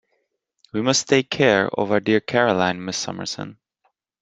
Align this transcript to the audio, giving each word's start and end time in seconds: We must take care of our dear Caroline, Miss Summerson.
We 0.73 0.81
must 0.81 1.07
take 1.07 1.29
care 1.29 1.69
of 1.79 1.91
our 1.91 1.99
dear 1.99 2.19
Caroline, 2.21 2.83
Miss 2.83 2.97
Summerson. 2.97 3.59